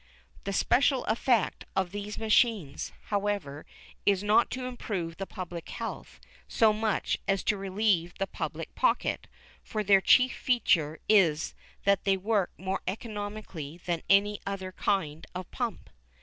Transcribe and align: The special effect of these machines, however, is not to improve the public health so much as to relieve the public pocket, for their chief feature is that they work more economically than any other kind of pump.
The 0.45 0.51
special 0.53 1.05
effect 1.05 1.63
of 1.75 1.91
these 1.91 2.17
machines, 2.17 2.91
however, 3.13 3.67
is 4.03 4.23
not 4.23 4.49
to 4.49 4.65
improve 4.65 5.17
the 5.17 5.27
public 5.27 5.69
health 5.69 6.19
so 6.47 6.73
much 6.73 7.19
as 7.27 7.43
to 7.43 7.55
relieve 7.55 8.15
the 8.17 8.25
public 8.25 8.73
pocket, 8.73 9.27
for 9.63 9.83
their 9.83 10.01
chief 10.01 10.35
feature 10.35 10.97
is 11.07 11.53
that 11.83 12.03
they 12.03 12.17
work 12.17 12.49
more 12.57 12.81
economically 12.87 13.77
than 13.85 14.01
any 14.09 14.41
other 14.43 14.71
kind 14.71 15.27
of 15.35 15.51
pump. 15.51 15.87